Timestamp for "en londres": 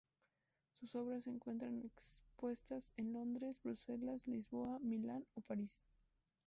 2.97-3.59